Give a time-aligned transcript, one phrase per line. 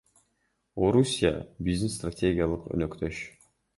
[0.85, 1.33] Орусия—
[1.67, 3.21] биздин стратегиялык өнөктөш.